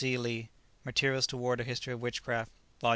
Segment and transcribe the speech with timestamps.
[0.01, 0.17] C.
[0.17, 0.49] Lea,
[0.83, 2.89] "Materials Toward a History of Witchcraft," Vol.